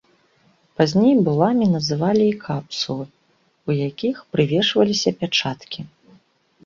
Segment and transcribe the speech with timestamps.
[0.79, 3.05] Пазней буламі называлі і капсулы,
[3.71, 5.81] у якіх прывешваліся пячаткі.